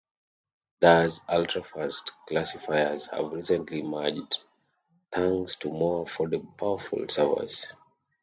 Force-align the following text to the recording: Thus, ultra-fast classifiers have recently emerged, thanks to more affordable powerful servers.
Thus, 0.79 1.21
ultra-fast 1.29 2.11
classifiers 2.27 3.05
have 3.11 3.33
recently 3.33 3.81
emerged, 3.81 4.37
thanks 5.11 5.57
to 5.57 5.69
more 5.69 6.05
affordable 6.05 6.57
powerful 6.57 7.07
servers. 7.07 7.71